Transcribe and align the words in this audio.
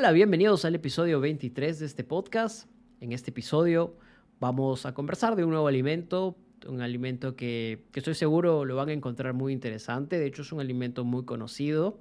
Hola, 0.00 0.12
bienvenidos 0.12 0.64
al 0.64 0.74
episodio 0.74 1.20
23 1.20 1.78
de 1.78 1.84
este 1.84 2.04
podcast. 2.04 2.70
En 3.02 3.12
este 3.12 3.32
episodio 3.32 3.98
vamos 4.40 4.86
a 4.86 4.94
conversar 4.94 5.36
de 5.36 5.44
un 5.44 5.50
nuevo 5.50 5.68
alimento, 5.68 6.38
un 6.66 6.80
alimento 6.80 7.36
que, 7.36 7.84
estoy 7.92 8.14
seguro 8.14 8.64
lo 8.64 8.76
van 8.76 8.88
a 8.88 8.92
encontrar 8.94 9.34
muy 9.34 9.52
interesante. 9.52 10.18
De 10.18 10.24
hecho, 10.24 10.40
es 10.40 10.52
un 10.52 10.60
alimento 10.60 11.04
muy 11.04 11.26
conocido. 11.26 11.98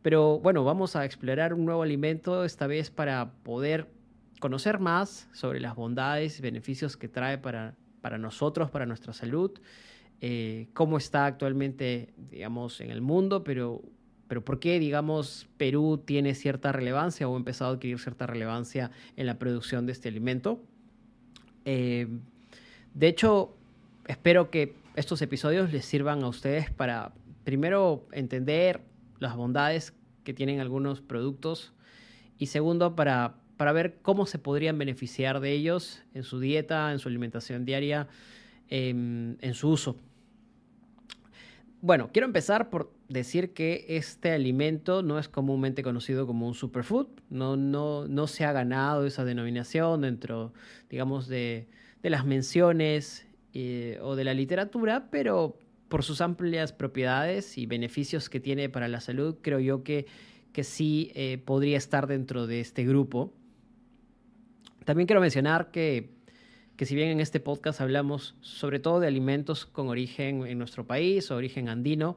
Pero 0.00 0.40
bueno, 0.40 0.64
vamos 0.64 0.96
a 0.96 1.04
explorar 1.04 1.52
un 1.52 1.66
nuevo 1.66 1.82
alimento, 1.82 2.42
esta 2.42 2.66
vez 2.66 2.90
para 2.90 3.34
poder 3.42 3.86
conocer 4.40 4.78
más 4.78 5.28
sobre 5.34 5.60
las 5.60 5.76
bondades 5.76 6.38
y 6.38 6.42
beneficios 6.42 6.96
que 6.96 7.08
trae 7.08 7.36
para, 7.36 7.76
para 8.00 8.16
nosotros, 8.16 8.70
para 8.70 8.86
nuestra 8.86 9.12
salud, 9.12 9.50
eh, 10.22 10.68
cómo 10.72 10.96
está 10.96 11.26
actualmente, 11.26 12.14
digamos, 12.16 12.80
en 12.80 12.90
el 12.90 13.02
mundo, 13.02 13.44
pero 13.44 13.82
pero 14.28 14.44
¿por 14.44 14.58
qué, 14.58 14.78
digamos, 14.78 15.46
Perú 15.56 16.02
tiene 16.04 16.34
cierta 16.34 16.72
relevancia 16.72 17.28
o 17.28 17.34
ha 17.34 17.38
empezado 17.38 17.70
a 17.70 17.74
adquirir 17.74 17.98
cierta 17.98 18.26
relevancia 18.26 18.90
en 19.16 19.26
la 19.26 19.38
producción 19.38 19.86
de 19.86 19.92
este 19.92 20.08
alimento? 20.08 20.60
Eh, 21.64 22.08
de 22.94 23.08
hecho, 23.08 23.54
espero 24.06 24.50
que 24.50 24.74
estos 24.96 25.22
episodios 25.22 25.72
les 25.72 25.84
sirvan 25.84 26.22
a 26.22 26.28
ustedes 26.28 26.70
para, 26.70 27.12
primero, 27.44 28.06
entender 28.12 28.80
las 29.18 29.36
bondades 29.36 29.94
que 30.24 30.34
tienen 30.34 30.60
algunos 30.60 31.00
productos 31.00 31.72
y 32.38 32.46
segundo, 32.46 32.96
para, 32.96 33.36
para 33.56 33.72
ver 33.72 33.98
cómo 34.02 34.26
se 34.26 34.38
podrían 34.38 34.76
beneficiar 34.78 35.40
de 35.40 35.52
ellos 35.52 36.02
en 36.14 36.22
su 36.22 36.40
dieta, 36.40 36.92
en 36.92 36.98
su 36.98 37.08
alimentación 37.08 37.64
diaria, 37.64 38.08
en, 38.68 39.38
en 39.40 39.54
su 39.54 39.70
uso. 39.70 39.96
Bueno, 41.86 42.10
quiero 42.12 42.26
empezar 42.26 42.68
por 42.68 42.92
decir 43.08 43.52
que 43.52 43.84
este 43.90 44.32
alimento 44.32 45.04
no 45.04 45.20
es 45.20 45.28
comúnmente 45.28 45.84
conocido 45.84 46.26
como 46.26 46.48
un 46.48 46.54
superfood, 46.54 47.06
no, 47.30 47.56
no, 47.56 48.08
no 48.08 48.26
se 48.26 48.44
ha 48.44 48.50
ganado 48.50 49.06
esa 49.06 49.24
denominación 49.24 50.00
dentro, 50.00 50.52
digamos, 50.90 51.28
de, 51.28 51.68
de 52.02 52.10
las 52.10 52.26
menciones 52.26 53.28
eh, 53.54 54.00
o 54.02 54.16
de 54.16 54.24
la 54.24 54.34
literatura, 54.34 55.06
pero 55.12 55.60
por 55.86 56.02
sus 56.02 56.20
amplias 56.20 56.72
propiedades 56.72 57.56
y 57.56 57.66
beneficios 57.66 58.28
que 58.28 58.40
tiene 58.40 58.68
para 58.68 58.88
la 58.88 59.00
salud, 59.00 59.36
creo 59.40 59.60
yo 59.60 59.84
que, 59.84 60.06
que 60.52 60.64
sí 60.64 61.12
eh, 61.14 61.38
podría 61.38 61.76
estar 61.78 62.08
dentro 62.08 62.48
de 62.48 62.58
este 62.58 62.84
grupo. 62.84 63.32
También 64.84 65.06
quiero 65.06 65.20
mencionar 65.20 65.70
que 65.70 66.15
que 66.76 66.86
si 66.86 66.94
bien 66.94 67.08
en 67.08 67.20
este 67.20 67.40
podcast 67.40 67.80
hablamos 67.80 68.34
sobre 68.40 68.78
todo 68.80 69.00
de 69.00 69.06
alimentos 69.06 69.66
con 69.66 69.88
origen 69.88 70.46
en 70.46 70.58
nuestro 70.58 70.86
país 70.86 71.30
origen 71.30 71.68
andino, 71.68 72.16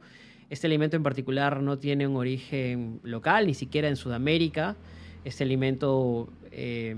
este 0.50 0.68
alimento 0.68 0.98
en 0.98 1.04
particular 1.04 1.62
no 1.62 1.78
tiene 1.78 2.08
un 2.08 2.16
origen 2.16 3.00
local, 3.04 3.46
ni 3.46 3.54
siquiera 3.54 3.88
en 3.88 3.96
Sudamérica. 3.96 4.76
Este 5.24 5.44
alimento 5.44 6.34
eh, 6.52 6.96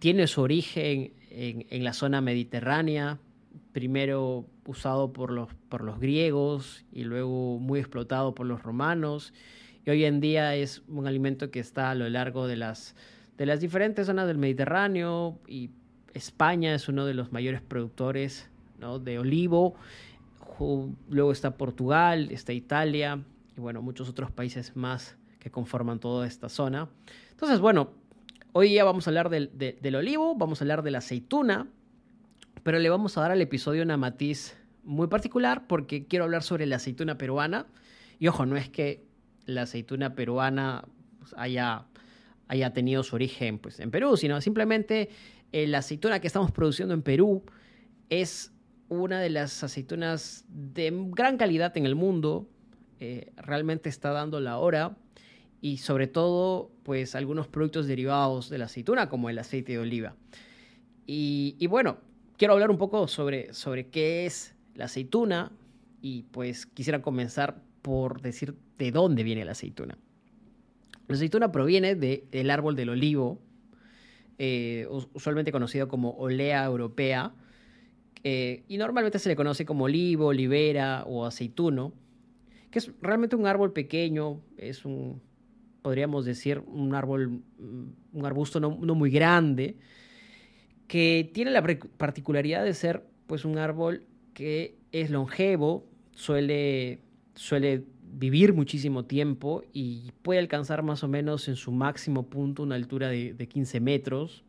tiene 0.00 0.26
su 0.26 0.40
origen 0.40 1.12
en, 1.30 1.66
en, 1.70 1.84
la 1.84 1.92
zona 1.92 2.20
mediterránea, 2.20 3.20
primero 3.72 4.44
usado 4.66 5.12
por 5.12 5.30
los, 5.30 5.54
por 5.68 5.84
los 5.84 6.00
griegos 6.00 6.84
y 6.90 7.04
luego 7.04 7.60
muy 7.60 7.78
explotado 7.78 8.34
por 8.34 8.46
los 8.46 8.60
romanos. 8.62 9.32
Y 9.84 9.90
hoy 9.90 10.04
en 10.04 10.20
día 10.20 10.56
es 10.56 10.82
un 10.88 11.06
alimento 11.06 11.52
que 11.52 11.60
está 11.60 11.90
a 11.92 11.94
lo 11.94 12.08
largo 12.08 12.48
de 12.48 12.56
las, 12.56 12.96
de 13.36 13.46
las 13.46 13.60
diferentes 13.60 14.06
zonas 14.06 14.26
del 14.26 14.38
Mediterráneo 14.38 15.38
y 15.46 15.70
España 16.16 16.74
es 16.74 16.88
uno 16.88 17.04
de 17.06 17.14
los 17.14 17.32
mayores 17.32 17.60
productores 17.60 18.48
de 19.02 19.18
olivo. 19.18 19.74
Luego 21.10 21.32
está 21.32 21.56
Portugal, 21.56 22.28
está 22.30 22.52
Italia 22.52 23.22
y 23.56 23.60
bueno, 23.60 23.82
muchos 23.82 24.08
otros 24.08 24.30
países 24.30 24.74
más 24.76 25.16
que 25.38 25.50
conforman 25.50 26.00
toda 26.00 26.26
esta 26.26 26.48
zona. 26.48 26.88
Entonces, 27.30 27.60
bueno, 27.60 27.90
hoy 28.52 28.74
ya 28.74 28.84
vamos 28.84 29.06
a 29.06 29.10
hablar 29.10 29.28
del, 29.28 29.50
de, 29.54 29.78
del 29.80 29.96
olivo, 29.96 30.34
vamos 30.34 30.60
a 30.60 30.64
hablar 30.64 30.82
de 30.82 30.90
la 30.90 30.98
aceituna, 30.98 31.68
pero 32.62 32.78
le 32.78 32.88
vamos 32.88 33.16
a 33.16 33.20
dar 33.20 33.30
al 33.30 33.40
episodio 33.42 33.82
una 33.82 33.96
matiz 33.96 34.56
muy 34.82 35.08
particular 35.08 35.66
porque 35.66 36.06
quiero 36.06 36.24
hablar 36.24 36.42
sobre 36.42 36.64
la 36.66 36.76
aceituna 36.76 37.18
peruana. 37.18 37.66
Y 38.18 38.28
ojo, 38.28 38.46
no 38.46 38.56
es 38.56 38.70
que 38.70 39.04
la 39.44 39.62
aceituna 39.62 40.14
peruana 40.14 40.84
pues, 41.18 41.34
haya, 41.36 41.84
haya 42.48 42.72
tenido 42.72 43.02
su 43.02 43.14
origen 43.14 43.58
pues, 43.58 43.78
en 43.78 43.90
Perú, 43.90 44.16
sino 44.16 44.40
simplemente 44.40 45.10
eh, 45.52 45.66
la 45.66 45.78
aceituna 45.78 46.20
que 46.20 46.26
estamos 46.26 46.50
produciendo 46.50 46.94
en 46.94 47.02
Perú 47.02 47.44
es 48.10 48.52
una 48.88 49.20
de 49.20 49.30
las 49.30 49.62
aceitunas 49.64 50.44
de 50.48 50.92
gran 51.10 51.36
calidad 51.36 51.76
en 51.76 51.86
el 51.86 51.94
mundo. 51.94 52.48
Eh, 53.00 53.32
realmente 53.36 53.88
está 53.88 54.10
dando 54.10 54.40
la 54.40 54.58
hora. 54.58 54.96
Y 55.60 55.78
sobre 55.78 56.06
todo, 56.06 56.70
pues 56.82 57.14
algunos 57.14 57.48
productos 57.48 57.86
derivados 57.86 58.50
de 58.50 58.58
la 58.58 58.66
aceituna, 58.66 59.08
como 59.08 59.30
el 59.30 59.38
aceite 59.38 59.72
de 59.72 59.78
oliva. 59.78 60.14
Y, 61.06 61.66
bueno, 61.68 61.98
quiero 62.36 62.54
hablar 62.54 62.70
un 62.70 62.78
poco 62.78 63.08
sobre, 63.08 63.52
sobre 63.54 63.88
qué 63.88 64.26
es 64.26 64.54
la 64.74 64.84
aceituna. 64.84 65.52
Y 66.02 66.22
pues 66.24 66.66
quisiera 66.66 67.02
comenzar 67.02 67.62
por 67.82 68.20
decir 68.20 68.54
de 68.78 68.90
dónde 68.92 69.22
viene 69.22 69.44
la 69.44 69.52
aceituna. 69.52 69.98
La 71.08 71.14
aceituna 71.14 71.50
proviene 71.50 71.94
de, 71.94 72.26
del 72.30 72.50
árbol 72.50 72.76
del 72.76 72.90
olivo, 72.90 73.40
eh, 74.38 74.86
usualmente 75.14 75.52
conocido 75.52 75.88
como 75.88 76.10
olea 76.10 76.64
europea, 76.64 77.34
eh, 78.24 78.64
y 78.68 78.76
normalmente 78.76 79.18
se 79.18 79.28
le 79.28 79.36
conoce 79.36 79.64
como 79.64 79.84
olivo, 79.84 80.26
olivera 80.26 81.04
o 81.06 81.24
aceituno, 81.26 81.92
que 82.70 82.80
es 82.80 82.90
realmente 83.00 83.36
un 83.36 83.46
árbol 83.46 83.72
pequeño, 83.72 84.40
es 84.56 84.84
un, 84.84 85.22
podríamos 85.82 86.24
decir, 86.24 86.62
un 86.66 86.94
árbol, 86.94 87.42
un 87.58 88.26
arbusto 88.26 88.58
no, 88.58 88.76
no 88.80 88.94
muy 88.94 89.10
grande, 89.10 89.76
que 90.88 91.30
tiene 91.32 91.50
la 91.50 91.62
particularidad 91.96 92.64
de 92.64 92.74
ser 92.74 93.04
pues 93.26 93.44
un 93.44 93.58
árbol 93.58 94.06
que 94.34 94.78
es 94.92 95.10
longevo, 95.10 95.86
suele, 96.12 97.00
suele 97.34 97.84
vivir 98.18 98.54
muchísimo 98.54 99.04
tiempo 99.04 99.62
y 99.74 100.10
puede 100.22 100.40
alcanzar 100.40 100.82
más 100.82 101.04
o 101.04 101.08
menos 101.08 101.48
en 101.48 101.56
su 101.56 101.70
máximo 101.70 102.30
punto 102.30 102.62
una 102.62 102.74
altura 102.74 103.08
de, 103.08 103.34
de 103.34 103.46
15 103.46 103.80
metros. 103.80 104.42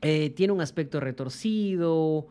Eh, 0.00 0.30
tiene 0.30 0.52
un 0.52 0.60
aspecto 0.60 1.00
retorcido, 1.00 2.28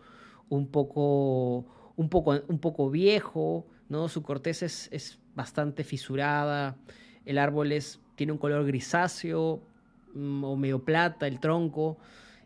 un 0.47 0.67
poco, 0.67 1.65
un 1.97 2.09
poco, 2.09 2.41
un 2.47 2.59
poco 2.59 2.89
viejo, 2.89 3.67
¿no? 3.89 4.07
Su 4.07 4.23
corteza 4.23 4.65
es, 4.65 4.87
es 4.93 5.19
bastante 5.35 5.83
fisurada, 5.83 6.77
el 7.25 7.37
árbol 7.37 7.73
es, 7.73 7.99
tiene 8.15 8.31
un 8.31 8.37
color 8.37 8.65
grisáceo 8.65 9.67
mm, 10.13 10.43
o 10.45 10.55
medio 10.55 10.85
plata, 10.85 11.27
el 11.27 11.41
tronco, 11.41 11.97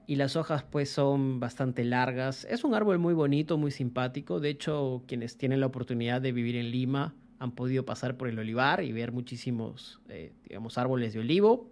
y 0.08 0.16
las 0.16 0.36
hojas 0.36 0.64
pues 0.64 0.90
son 0.90 1.40
bastante 1.40 1.84
largas. 1.84 2.46
Es 2.50 2.64
un 2.64 2.74
árbol 2.74 2.98
muy 2.98 3.14
bonito, 3.14 3.60
muy 3.60 3.70
simpático. 3.70 4.40
De 4.40 4.50
hecho, 4.50 5.04
quienes 5.06 5.38
tienen 5.38 5.60
la 5.60 5.68
oportunidad 5.68 6.20
de 6.20 6.32
vivir 6.32 6.56
en 6.56 6.72
Lima 6.72 7.14
han 7.40 7.52
podido 7.52 7.86
pasar 7.86 8.18
por 8.18 8.28
el 8.28 8.38
olivar 8.38 8.84
y 8.84 8.92
ver 8.92 9.14
muchísimos, 9.14 10.02
eh, 10.10 10.34
digamos, 10.48 10.78
árboles 10.78 11.14
de 11.14 11.22
olivo. 11.22 11.72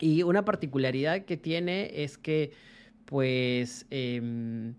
Y 0.00 0.24
una 0.24 0.44
particularidad 0.44 1.24
que 1.24 1.36
tiene 1.36 2.02
es 2.02 2.18
que, 2.18 2.52
pues, 3.04 3.86
eh, 3.90 4.74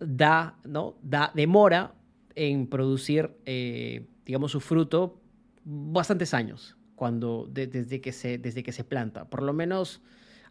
da, 0.00 0.56
¿no? 0.64 0.96
Da, 1.02 1.30
demora 1.34 1.94
en 2.34 2.66
producir, 2.66 3.30
eh, 3.44 4.06
digamos, 4.24 4.52
su 4.52 4.60
fruto 4.60 5.20
bastantes 5.64 6.32
años 6.32 6.76
cuando, 6.96 7.46
de, 7.50 7.66
desde, 7.66 8.00
que 8.00 8.12
se, 8.12 8.38
desde 8.38 8.62
que 8.62 8.72
se 8.72 8.84
planta. 8.84 9.28
Por 9.28 9.42
lo 9.42 9.52
menos 9.52 10.00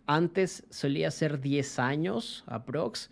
antes 0.06 0.66
solía 0.70 1.10
ser 1.10 1.42
10 1.42 1.80
años, 1.80 2.44
aprox. 2.46 3.10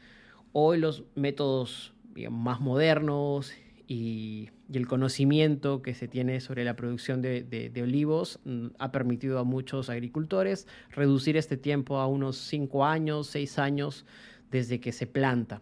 Hoy 0.52 0.78
los 0.78 1.04
métodos 1.16 1.94
digamos, 2.14 2.42
más 2.44 2.60
modernos 2.60 3.52
y, 3.92 4.50
el 4.74 4.88
conocimiento 4.88 5.82
que 5.82 5.94
se 5.94 6.08
tiene 6.08 6.40
sobre 6.40 6.64
la 6.64 6.78
producción 6.78 7.22
de, 7.22 7.72
olivos 7.84 8.40
mm, 8.46 8.68
ha 8.80 8.90
permitido 8.94 9.38
a 9.38 9.44
muchos 9.44 9.90
agricultores 9.90 10.66
reducir 10.92 11.36
este 11.36 11.58
tiempo 11.58 11.98
a 11.98 12.08
unos 12.08 12.38
5 12.38 12.86
años, 12.86 13.28
6 13.28 13.60
años 13.60 14.06
desde 14.50 14.80
que 14.80 14.94
se 14.94 15.08
planta. 15.08 15.62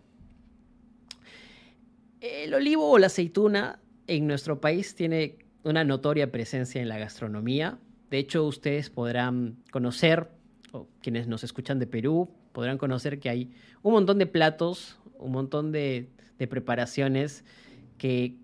El 2.21 2.53
olivo 2.53 2.91
o 2.91 2.99
la 2.99 3.07
aceituna 3.07 3.79
en 4.05 4.27
nuestro 4.27 4.61
país 4.61 4.93
tiene 4.93 5.39
una 5.63 5.83
notoria 5.83 6.31
presencia 6.31 6.79
en 6.81 6.89
la 6.89 6.99
gastronomía. 6.99 7.79
De 8.11 8.19
hecho, 8.19 8.45
ustedes 8.45 8.91
podrán 8.91 9.57
conocer, 9.71 10.29
o 10.71 10.87
quienes 11.01 11.27
nos 11.27 11.43
escuchan 11.43 11.79
de 11.79 11.87
Perú, 11.87 12.29
podrán 12.51 12.77
conocer 12.77 13.19
que 13.19 13.29
hay 13.29 13.51
un 13.81 13.93
montón 13.93 14.19
de 14.19 14.27
platos, 14.27 14.99
un 15.17 15.31
montón 15.31 15.71
de, 15.71 16.09
preparaciones 16.37 17.43
que, 17.99 18.35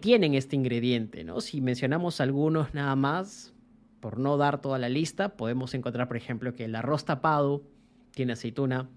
tienen 0.00 0.34
este 0.34 0.56
ingrediente. 0.56 1.24
¿no? 1.24 1.40
Si 1.40 1.62
mencionamos 1.62 2.20
algunos 2.20 2.74
nada 2.74 2.94
más, 2.96 3.54
por 4.00 4.18
no 4.18 4.36
dar 4.36 4.60
toda 4.60 4.78
la 4.78 4.90
lista, 4.90 5.36
podemos 5.36 5.72
encontrar, 5.74 6.08
por 6.08 6.18
ejemplo, 6.18 6.54
que 6.54 6.66
el 6.66 6.74
arroz 6.74 7.06
tapado 7.06 7.62
tiene 8.10 8.34
aceituna, 8.34 8.90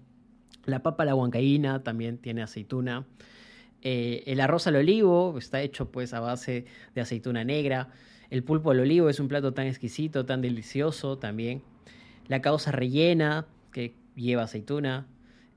la 0.66 0.82
papa 0.82 1.04
a 1.04 1.06
la 1.06 1.14
huancaína 1.14 1.82
también 1.82 2.18
tiene 2.18 2.42
aceituna, 2.42 3.06
eh, 3.82 4.24
el 4.26 4.40
arroz 4.40 4.66
al 4.66 4.76
olivo 4.76 5.36
está 5.38 5.60
hecho 5.60 5.92
pues 5.92 6.12
a 6.12 6.20
base 6.20 6.64
de 6.94 7.00
aceituna 7.00 7.44
negra, 7.44 7.90
el 8.30 8.42
pulpo 8.42 8.72
al 8.72 8.80
olivo 8.80 9.08
es 9.08 9.20
un 9.20 9.28
plato 9.28 9.54
tan 9.54 9.66
exquisito, 9.66 10.26
tan 10.26 10.42
delicioso 10.42 11.18
también, 11.18 11.62
la 12.26 12.42
causa 12.42 12.72
rellena 12.72 13.46
que 13.70 13.94
lleva 14.16 14.42
aceituna, 14.42 15.06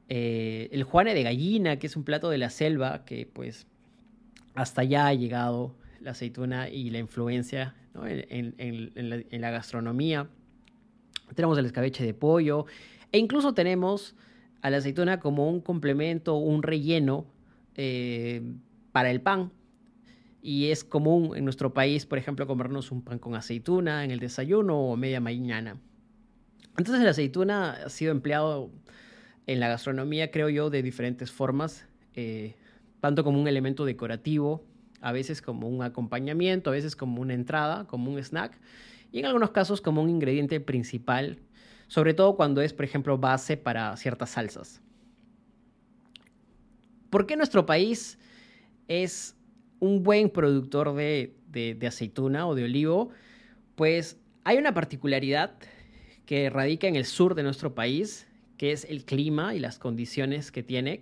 eh, 0.10 0.70
el 0.72 0.84
juane 0.84 1.14
de 1.14 1.24
gallina, 1.24 1.80
que 1.80 1.88
es 1.88 1.96
un 1.96 2.04
plato 2.04 2.30
de 2.30 2.38
la 2.38 2.50
selva, 2.50 3.06
que 3.06 3.28
pues 3.32 3.68
hasta 4.60 4.82
allá 4.82 5.08
ha 5.08 5.14
llegado 5.14 5.74
la 6.02 6.12
aceituna 6.12 6.68
y 6.68 6.90
la 6.90 7.00
influencia 7.00 7.76
en, 7.96 9.42
la, 9.42 9.52
gastronomía. 9.52 10.28
Tenemos 11.34 11.58
el 11.58 11.66
escabeche 11.66 12.06
de 12.06 12.14
pollo 12.14 12.66
e 13.14 13.20
incluso 13.20 13.54
tenemos 13.54 14.16
a 14.62 14.70
la 14.70 14.78
aceituna 14.78 15.22
como 15.22 15.50
un 15.50 15.62
complemento, 15.62 16.36
un 16.36 16.62
relleno 16.62 17.26
eh, 17.76 18.42
para 18.92 19.12
el 19.12 19.22
pan. 19.22 19.52
Y 20.42 20.72
es 20.72 20.84
común 20.84 21.38
en 21.38 21.46
nuestro 21.46 21.74
país, 21.74 22.06
por 22.06 22.18
ejemplo, 22.18 22.46
comernos 22.46 22.92
un 22.92 23.02
pan 23.02 23.18
con 23.20 23.36
aceituna 23.36 24.04
en 24.04 24.12
el 24.12 24.20
desayuno 24.20 24.78
o 24.78 24.98
media 24.98 25.22
mañana. 25.22 25.78
Entonces 26.78 27.04
la 27.04 27.12
aceituna 27.12 27.72
ha 27.86 27.90
sido 27.90 28.12
empleado 28.12 28.72
en 29.48 29.62
la 29.62 29.70
gastronomía, 29.70 30.32
creo 30.32 30.50
yo, 30.50 30.70
de 30.70 30.84
diferentes 30.84 31.32
formas, 31.32 31.86
eh, 32.14 32.56
tanto 33.00 33.24
como 33.24 33.40
un 33.40 33.48
elemento 33.48 33.86
decorativo, 33.86 34.64
a 35.02 35.12
veces 35.12 35.42
como 35.42 35.68
un 35.68 35.82
acompañamiento, 35.84 36.70
a 36.70 36.74
veces 36.74 36.96
como 36.96 37.22
una 37.22 37.34
entrada, 37.34 37.86
como 37.88 38.12
un 38.12 38.20
snack, 38.20 38.58
y 39.12 39.20
en 39.20 39.26
algunos 39.26 39.52
casos 39.52 39.82
como 39.82 40.02
un 40.02 40.10
ingrediente 40.10 40.60
principal, 40.60 41.40
sobre 41.88 42.14
todo 42.14 42.36
cuando 42.36 42.62
es, 42.62 42.74
por 42.74 42.86
ejemplo, 42.86 43.18
base 43.18 43.58
para 43.58 43.96
ciertas 43.98 44.32
salsas. 44.32 44.82
¿Por 47.10 47.26
qué 47.26 47.36
nuestro 47.36 47.66
país 47.66 48.20
es 48.88 49.36
un 49.80 50.04
buen 50.04 50.30
productor 50.30 50.94
de, 50.94 51.36
de 51.48 51.88
aceituna 51.88 52.48
o 52.48 52.54
de 52.54 52.66
olivo? 52.66 53.10
Pues 53.76 54.20
hay 54.44 54.58
una 54.58 54.74
particularidad 54.74 55.58
que 56.28 56.52
radica 56.52 56.88
en 56.88 56.96
el 56.96 57.06
sur 57.06 57.34
de 57.34 57.42
nuestro 57.42 57.74
país, 57.74 58.28
que 58.58 58.72
es 58.72 58.86
el 58.86 59.06
clima 59.06 59.56
y 59.56 59.60
las 59.60 59.80
condiciones 59.80 60.52
que 60.52 60.62
tiene, 60.62 61.02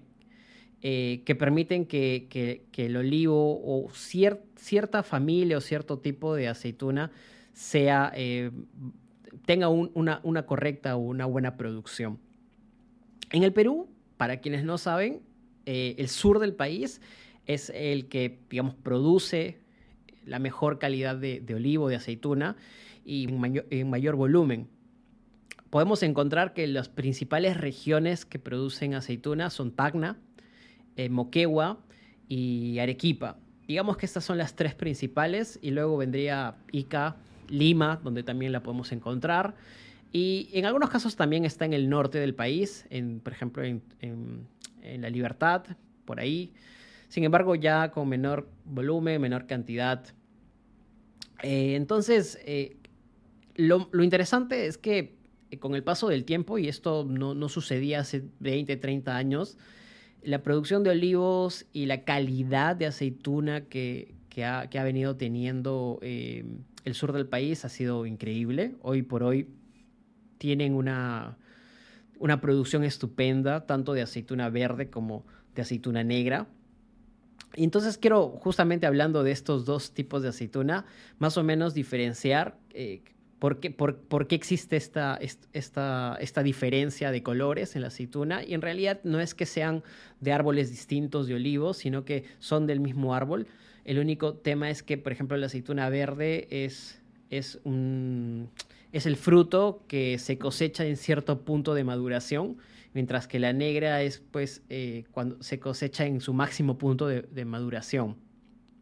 eh, 0.81 1.23
que 1.25 1.35
permiten 1.35 1.85
que, 1.85 2.67
el 2.75 2.97
olivo 2.97 3.59
o 3.63 3.89
cierta 3.91 5.03
familia 5.03 5.57
o 5.57 5.61
cierto 5.61 5.99
tipo 5.99 6.35
de 6.35 6.47
aceituna 6.47 7.11
sea, 7.53 8.11
eh, 8.15 8.51
tenga 9.45 9.69
una, 9.69 10.45
correcta 10.45 10.95
o 10.95 10.99
una 10.99 11.25
buena 11.25 11.57
producción. 11.57 12.19
En 13.31 13.43
el 13.43 13.53
Perú, 13.53 13.89
para 14.17 14.37
quienes 14.37 14.63
no 14.63 14.77
saben, 14.77 15.21
eh, 15.65 15.95
el 15.97 16.07
sur 16.09 16.39
del 16.39 16.53
país 16.53 17.01
es 17.45 17.71
el 17.75 18.07
que, 18.07 18.39
digamos, 18.49 18.75
produce 18.75 19.59
la 20.25 20.39
mejor 20.39 20.79
calidad 20.79 21.15
de, 21.15 21.43
olivo, 21.53 21.89
de 21.89 21.95
aceituna 21.95 22.57
y 23.03 23.27
en 23.69 23.89
mayor 23.89 24.15
volumen 24.15 24.67
podemos 25.69 26.03
encontrar 26.03 26.53
que 26.53 26.67
las 26.67 26.89
principales 26.89 27.57
regiones 27.57 28.25
que 28.25 28.39
producen 28.39 28.93
aceituna 28.93 29.49
son 29.49 29.71
Tacna, 29.71 30.17
eh, 30.97 31.09
Moquegua 31.09 31.79
y 32.27 32.79
Arequipa. 32.79 33.37
Digamos 33.67 33.97
que 33.97 34.05
estas 34.05 34.23
son 34.25 34.37
las 34.37 34.55
tres 34.55 34.75
principales 34.75 35.59
y 35.61 35.71
luego 35.71 35.97
vendría 35.97 36.55
Ica, 36.71 37.15
Lima, 37.49 37.99
donde 38.03 38.23
también 38.23 38.51
la 38.51 38.61
podemos 38.63 38.91
encontrar. 38.91 39.55
Y 40.11 40.49
en 40.53 40.65
algunos 40.65 40.89
casos 40.89 41.15
también 41.15 41.45
está 41.45 41.65
en 41.65 41.73
el 41.73 41.89
norte 41.89 42.17
del 42.17 42.33
país, 42.33 42.85
en, 42.89 43.19
por 43.19 43.33
ejemplo 43.33 43.63
en, 43.63 43.81
La 44.81 45.09
Libertad, 45.09 45.63
por 46.05 46.19
ahí. 46.19 46.53
Sin 47.09 47.23
embargo, 47.23 47.55
ya 47.55 47.91
con 47.91 48.09
menor 48.09 48.49
volumen, 48.65 49.21
menor 49.21 49.47
cantidad. 49.47 50.05
Eh, 51.43 51.75
entonces, 51.75 52.39
eh, 52.45 52.77
lo, 53.55 53.89
lo, 53.91 54.03
interesante 54.03 54.65
es 54.65 54.77
que 54.77 55.17
con 55.59 55.75
el 55.75 55.83
paso 55.83 56.09
del 56.09 56.25
tiempo, 56.25 56.57
y 56.57 56.67
esto 56.67 57.05
no, 57.05 57.49
sucedía 57.49 58.01
hace 58.01 58.23
20, 58.39 58.75
30 58.77 59.15
años, 59.15 59.57
la 60.23 60.43
producción 60.43 60.83
de 60.83 60.91
olivos 60.91 61.65
y 61.73 61.85
la 61.85 62.03
calidad 62.03 62.75
de 62.75 62.87
aceituna 62.87 63.61
que, 63.61 64.15
ha, 64.43 64.83
venido 64.83 65.15
teniendo 65.15 65.99
eh, 66.01 66.45
el 66.83 66.93
sur 66.93 67.11
del 67.11 67.27
país 67.27 67.65
ha 67.65 67.69
sido 67.69 68.05
increíble. 68.05 68.75
Hoy 68.81 69.01
por 69.01 69.23
hoy 69.23 69.49
tienen 70.37 70.73
una, 70.75 71.37
una 72.19 72.41
producción 72.41 72.83
estupenda, 72.83 73.65
tanto 73.65 73.93
de 73.93 74.01
aceituna 74.01 74.49
verde 74.49 74.89
como 74.89 75.25
de 75.55 75.61
aceituna 75.63 76.03
negra. 76.03 76.47
Y 77.55 77.63
entonces 77.63 77.97
quiero, 77.97 78.29
justamente 78.29 78.85
hablando 78.85 79.23
de 79.23 79.31
estos 79.31 79.65
dos 79.65 79.91
tipos 79.93 80.21
de 80.21 80.29
aceituna, 80.29 80.85
más 81.17 81.37
o 81.37 81.43
menos 81.43 81.73
diferenciar 81.73 82.57
eh, 82.71 83.01
¿Por 83.39 83.59
qué, 83.59 83.69
por, 83.69 84.27
qué 84.27 84.33
existe 84.33 84.77
esta, 84.77 85.19
esta, 85.51 86.17
esta, 86.19 86.43
diferencia 86.43 87.11
de 87.11 87.21
colores 87.21 87.75
en 87.75 87.83
la 87.83 87.89
aceituna? 87.89 88.43
Y 88.43 88.55
en 88.55 88.63
realidad 88.63 88.99
no 89.03 89.19
es 89.19 89.35
que 89.35 89.45
sean 89.45 89.83
de 90.21 90.31
árboles 90.31 90.71
distintos 90.71 91.27
de 91.27 91.35
olivos, 91.35 91.77
sino 91.77 92.03
que 92.03 92.23
son 92.39 92.65
del 92.65 92.79
mismo 92.79 93.13
árbol. 93.13 93.45
El 93.85 93.99
único 93.99 94.33
tema 94.33 94.71
es 94.71 94.81
que, 94.81 94.97
por 94.97 95.11
ejemplo, 95.11 95.37
la 95.37 95.45
aceituna 95.45 95.87
verde 95.89 96.47
es, 96.49 96.99
es, 97.29 97.59
un, 97.63 98.49
es 98.91 99.05
el 99.05 99.15
fruto 99.17 99.83
que 99.87 100.17
se 100.17 100.39
cosecha 100.39 100.85
en 100.85 100.97
cierto 100.97 101.41
punto 101.45 101.75
de 101.75 101.83
maduración, 101.83 102.57
mientras 102.93 103.27
que 103.27 103.37
la 103.37 103.53
negra 103.53 104.01
es 104.01 104.19
pues 104.31 104.63
eh, 104.69 105.03
cuando 105.11 105.43
se 105.43 105.59
cosecha 105.59 106.07
en 106.07 106.21
su 106.21 106.33
máximo 106.33 106.79
punto 106.79 107.05
de, 107.05 107.21
de 107.21 107.45
maduración. 107.45 108.15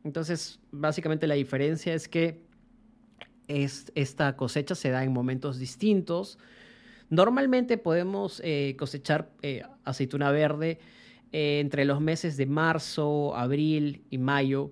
Entonces, 0.05 0.61
básicamente 0.71 1.27
la 1.27 1.35
diferencia 1.35 1.93
es 1.93 2.07
que 2.07 2.44
esta 3.47 4.35
cosecha 4.35 4.75
se 4.75 4.89
da 4.89 5.03
en 5.03 5.13
momentos 5.13 5.59
distintos. 5.59 6.37
Normalmente 7.09 7.77
podemos 7.77 8.41
eh, 8.43 8.75
cosechar 8.77 9.29
eh, 9.41 9.63
aceituna 9.83 10.31
verde 10.31 10.79
eh, 11.31 11.59
entre 11.59 11.85
los 11.85 12.01
meses 12.01 12.37
de 12.37 12.45
marzo, 12.45 13.35
abril 13.35 14.03
y 14.09 14.17
mayo 14.17 14.71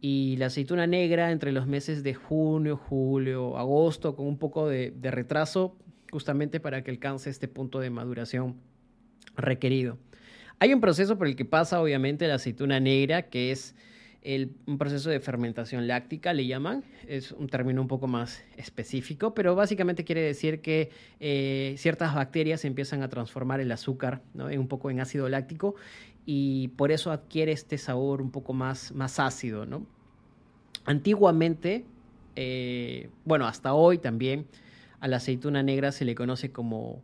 y 0.00 0.36
la 0.38 0.46
aceituna 0.46 0.86
negra 0.86 1.30
entre 1.30 1.52
los 1.52 1.66
meses 1.66 2.02
de 2.02 2.14
junio, 2.14 2.76
julio, 2.76 3.56
agosto, 3.58 4.16
con 4.16 4.26
un 4.26 4.38
poco 4.38 4.68
de 4.68 4.92
retraso, 5.10 5.76
justamente 6.10 6.58
para 6.58 6.82
que 6.82 6.90
alcance 6.90 7.28
este 7.28 7.48
punto 7.48 7.80
de 7.80 7.90
maduración 7.90 8.56
requerido. 9.36 9.98
Hay 10.58 10.74
un 10.74 10.80
proceso 10.80 11.16
por 11.16 11.26
el 11.26 11.36
que 11.36 11.46
pasa, 11.46 11.80
obviamente, 11.80 12.28
la 12.28 12.34
aceituna 12.34 12.80
negra, 12.80 13.30
que 13.30 13.50
es 13.50 13.74
un 14.22 14.76
proceso 14.76 15.08
de 15.08 15.18
fermentación 15.20 15.86
láctica, 15.86 16.32
le 16.32 16.46
llaman. 16.46 16.84
Es 17.08 17.32
un 17.32 17.48
término 17.48 17.80
un 17.80 17.88
poco 17.88 18.06
más 18.06 18.44
específico, 18.56 19.34
pero 19.34 19.54
básicamente 19.54 20.04
quiere 20.04 20.20
decir 20.20 20.60
que 20.60 20.90
eh, 21.20 21.74
ciertas 21.78 22.14
bacterias 22.14 22.64
empiezan 22.64 23.02
a 23.02 23.08
transformar 23.08 23.60
el 23.60 23.72
azúcar 23.72 24.22
¿no? 24.34 24.50
en 24.50 24.60
un 24.60 24.68
poco 24.68 24.90
en 24.90 25.00
ácido 25.00 25.28
láctico 25.28 25.74
y 26.26 26.68
por 26.68 26.92
eso 26.92 27.12
adquiere 27.12 27.52
este 27.52 27.78
sabor 27.78 28.20
un 28.20 28.30
poco 28.30 28.52
más, 28.52 28.92
más 28.92 29.18
ácido. 29.18 29.64
¿no? 29.64 29.86
Antiguamente, 30.84 31.86
eh, 32.36 33.08
bueno, 33.24 33.46
hasta 33.46 33.72
hoy 33.72 33.98
también, 33.98 34.46
a 35.00 35.08
la 35.08 35.16
aceituna 35.16 35.62
negra 35.62 35.92
se 35.92 36.04
le 36.04 36.14
conoce 36.14 36.52
como 36.52 37.02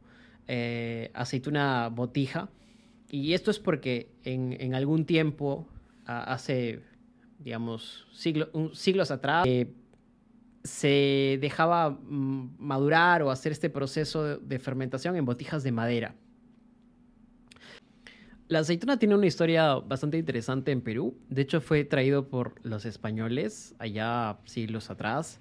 eh, 0.49 1.11
aceituna 1.15 1.89
botija. 1.89 2.51
Y 3.09 3.33
esto 3.33 3.51
es 3.51 3.59
porque 3.59 4.09
en, 4.25 4.55
en 4.61 4.75
algún 4.75 5.07
tiempo, 5.07 5.67
hace 6.07 6.83
digamos, 7.39 8.07
siglos 8.13 9.11
atrás, 9.11 9.47
eh, 9.47 9.73
se 10.65 11.39
dejaba 11.41 11.91
mm, 11.91 12.57
madurar 12.59 13.23
o 13.23 13.31
hacer 13.31 13.53
este 13.53 13.71
proceso 13.71 14.39
de 14.39 14.59
fermentación 14.59 15.17
en 15.17 15.25
botijas 15.25 15.63
de 15.63 15.73
madera. 15.73 16.15
La 18.49 18.61
aceituna 18.61 18.99
tiene 18.99 19.17
una 19.17 19.27
historia 19.27 19.75
bastante 19.75 20.19
interesante 20.19 20.71
en 20.71 20.81
Perú. 20.81 21.17
De 21.29 21.43
hecho, 21.43 21.61
fue 21.61 21.85
traído 21.85 22.29
por 22.29 22.55
los 22.63 22.85
españoles 22.85 23.75
allá 23.79 24.39
siglos 24.45 24.89
atrás. 24.89 25.41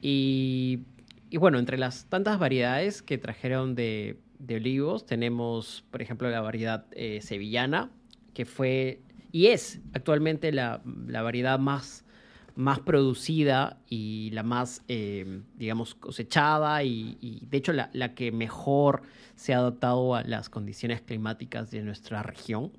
Y, 0.00 0.84
bueno, 1.32 1.58
entre 1.58 1.76
las 1.76 2.06
tantas 2.06 2.38
variedades 2.38 3.02
que 3.02 3.18
trajeron 3.18 3.74
de, 3.74 4.20
olivos, 4.48 5.06
tenemos, 5.06 5.84
por 5.90 6.02
ejemplo, 6.02 6.30
la 6.30 6.40
variedad 6.40 6.86
eh, 6.92 7.20
sevillana, 7.20 7.90
que 8.32 8.44
fue 8.44 9.00
y 9.36 9.48
es 9.48 9.80
actualmente 9.92 10.50
la, 10.50 10.80
variedad 10.82 11.58
más, 11.58 12.06
más 12.54 12.80
producida 12.80 13.78
y 13.86 14.30
la 14.30 14.42
más, 14.42 14.82
eh, 14.88 15.42
digamos, 15.58 15.94
cosechada 15.94 16.82
y, 16.82 17.46
de 17.46 17.58
hecho 17.58 17.74
la, 17.74 17.90
la, 17.92 18.14
que 18.14 18.32
mejor 18.32 19.02
se 19.34 19.52
ha 19.52 19.58
adaptado 19.58 20.14
a 20.14 20.22
las 20.22 20.48
condiciones 20.48 21.02
climáticas 21.02 21.70
de 21.70 21.82
nuestra 21.82 22.22
región. 22.22 22.72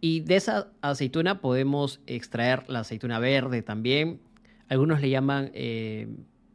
Y 0.00 0.22
de 0.22 0.34
esa 0.34 0.72
aceituna 0.80 1.40
podemos 1.40 2.00
extraer 2.08 2.68
la 2.68 2.80
aceituna 2.80 3.20
verde 3.20 3.62
también. 3.62 4.20
Algunos 4.68 5.00
le 5.00 5.08
llaman 5.08 5.52
eh, 5.54 6.08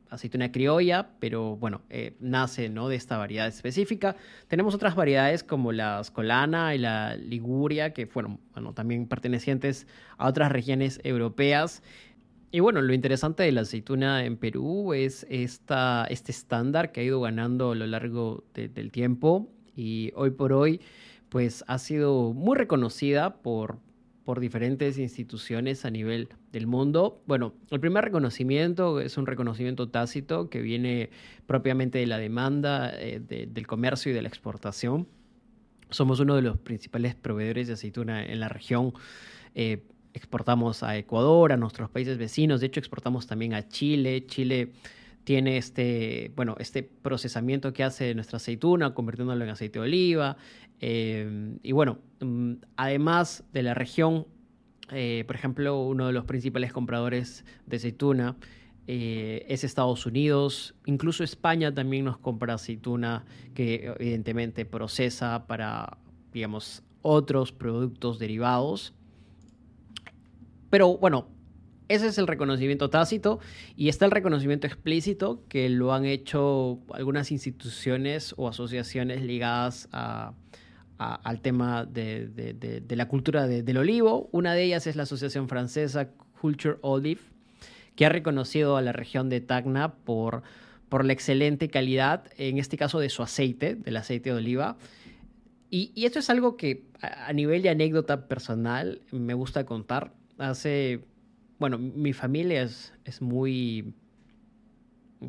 aceituna 0.10 0.52
criolla, 0.52 1.10
pero 1.20 1.56
bueno, 1.56 1.82
eh, 1.90 2.16
nace 2.20 2.70
¿no? 2.70 2.90
de 2.90 2.96
esta 2.96 3.18
variedad 3.18 3.48
específica. 3.48 4.16
Tenemos 4.48 4.76
otras 4.76 4.96
variedades 4.96 5.44
como 5.44 5.72
la 5.72 6.00
Escolana 6.00 6.76
y 6.76 6.78
la 6.78 7.16
Liguria, 7.16 7.94
que 7.94 8.08
fueron 8.08 8.40
bueno, 8.54 8.74
también 8.74 9.08
pertenecientes 9.08 9.88
a 10.18 10.28
otras 10.28 10.52
regiones 10.52 11.00
europeas. 11.04 11.84
Y 12.52 12.62
bueno, 12.62 12.82
lo 12.82 12.94
interesante 12.94 13.44
de 13.44 13.52
la 13.52 13.62
aceituna 13.62 14.24
en 14.24 14.38
Perú 14.38 14.94
es 14.94 15.26
esta, 15.30 16.06
este 16.10 16.32
estándar 16.32 16.92
que 16.92 17.02
ha 17.02 17.04
ido 17.04 17.20
ganando 17.20 17.72
a 17.72 17.76
lo 17.76 17.86
largo 17.88 18.46
del 18.54 18.92
tiempo 18.92 19.50
y 19.76 20.12
hoy 20.16 20.32
por 20.32 20.54
hoy 20.54 20.82
pues 21.30 21.64
ha 21.68 21.78
sido 21.78 22.34
muy 22.34 22.58
reconocida 22.58 23.42
por, 23.42 23.80
por 24.28 24.42
diferentes 24.42 24.98
instituciones 24.98 25.86
a 25.86 25.90
nivel 25.90 26.28
del 26.52 26.68
mundo. 26.68 27.24
Bueno, 27.28 27.54
el 27.72 27.80
primer 27.80 28.04
reconocimiento 28.04 29.00
es 29.00 29.18
un 29.18 29.26
reconocimiento 29.26 29.88
tácito 29.88 30.50
que 30.50 30.60
viene 30.62 31.12
propiamente 31.46 32.00
de 32.00 32.08
la 32.08 32.18
demanda 32.18 32.92
eh, 32.94 33.22
del 33.22 33.66
comercio 33.66 34.12
y 34.12 34.14
de 34.14 34.22
la 34.22 34.28
exportación. 34.28 35.08
Somos 35.92 36.20
uno 36.20 36.36
de 36.36 36.42
los 36.42 36.58
principales 36.58 37.16
proveedores 37.16 37.68
de 37.68 37.76
aceituna 37.76 38.26
en 38.26 38.42
la 38.42 38.50
región. 38.50 38.92
Eh, 39.56 39.84
exportamos 40.14 40.84
a 40.84 40.98
Ecuador, 40.98 41.54
a 41.54 41.56
nuestros 41.56 41.90
países 41.90 42.18
vecinos, 42.18 42.60
de 42.60 42.68
hecho 42.68 42.82
exportamos 42.82 43.28
también 43.28 43.54
a 43.54 43.70
Chile. 43.70 44.26
Chile 44.28 44.74
tiene 45.28 45.58
este, 45.58 46.32
bueno, 46.38 46.56
este 46.58 46.84
procesamiento 46.84 47.74
que 47.74 47.84
hace 47.84 48.16
nuestra 48.16 48.38
aceituna, 48.38 48.94
convirtiéndolo 48.94 49.44
en 49.44 49.50
aceite 49.50 49.78
de 49.78 49.84
oliva. 49.84 50.38
Em, 50.80 51.60
y 51.64 51.74
bueno, 51.74 52.00
mm, 52.22 52.54
además 52.78 53.44
de 53.52 53.62
la 53.62 53.74
región, 53.74 54.26
eh, 54.90 55.26
por 55.28 55.36
ejemplo, 55.36 55.82
uno 55.82 56.08
de 56.08 56.14
los 56.14 56.24
principales 56.24 56.72
compradores 56.72 57.44
de 57.66 57.76
aceituna 57.76 58.38
eh, 58.88 59.46
es 59.50 59.66
Estados 59.66 60.06
Unidos, 60.06 60.76
incluso 60.86 61.26
España 61.26 61.74
también 61.74 62.06
nos 62.06 62.18
compra 62.20 62.54
aceituna 62.54 63.26
que 63.54 63.94
evidentemente 64.00 64.64
procesa 64.64 65.46
para, 65.46 65.98
digamos, 66.32 66.84
otros 67.02 67.52
productos 67.52 68.18
derivados. 68.18 68.94
Pero 70.70 70.98
bueno, 70.98 71.28
ese 71.88 72.08
es 72.08 72.18
el 72.18 72.28
reconocimiento 72.28 72.90
tácito 72.90 73.40
y 73.76 73.90
está 73.90 74.06
el 74.06 74.12
reconocimiento 74.12 74.68
explícito 74.68 75.44
que 75.48 75.70
lo 75.70 75.94
han 75.94 76.06
hecho 76.06 76.80
algunas 76.94 77.32
instituciones 77.32 78.34
o 78.38 78.48
asociaciones 78.48 79.22
ligadas 79.22 79.88
a, 79.92 80.34
al 80.98 81.42
tema 81.42 81.86
de, 81.86 82.84
la 82.90 83.08
cultura 83.08 83.48
del 83.48 83.78
olivo. 83.78 84.30
Una 84.32 84.54
de 84.54 84.64
ellas 84.64 84.88
es 84.88 84.96
la 84.96 85.04
Asociación 85.04 85.48
Francesa 85.48 86.10
Culture 86.42 86.78
Olive, 86.82 87.22
que 87.96 88.06
ha 88.06 88.10
reconocido 88.10 88.78
a 88.78 88.82
la 88.82 88.92
región 88.92 89.30
de 89.30 89.42
Tacna 89.42 89.94
por, 89.94 90.44
por 90.90 91.06
la 91.06 91.14
excelente 91.14 91.70
calidad, 91.70 92.26
en 92.38 92.58
este 92.58 92.78
caso 92.78 93.00
de 93.00 93.10
su 93.10 93.24
aceite, 93.24 93.76
del 93.76 93.98
aceite 93.98 94.32
de 94.32 94.36
oliva. 94.36 94.78
Y, 95.70 95.92
esto 96.06 96.20
es 96.20 96.30
algo 96.30 96.58
que 96.58 96.84
a, 97.02 97.32
nivel 97.34 97.62
de 97.62 97.70
anécdota 97.70 98.28
personal 98.28 99.02
me 99.12 99.34
gusta 99.34 99.66
contar. 99.66 100.14
Hace, 100.38 101.02
bueno, 101.60 101.78
mi 101.78 102.14
familia 102.14 102.64
es, 102.64 102.94
es 103.06 103.22
muy 103.22 103.94